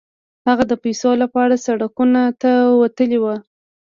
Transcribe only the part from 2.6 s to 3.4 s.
وتلی و.